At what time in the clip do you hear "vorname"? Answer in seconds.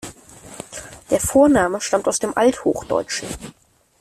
1.19-1.79